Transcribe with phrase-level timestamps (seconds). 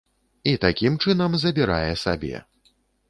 [0.51, 2.41] І такім чынам забірае сабе.